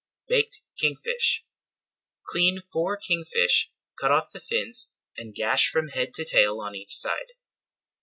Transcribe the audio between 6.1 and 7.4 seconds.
to tail on each side.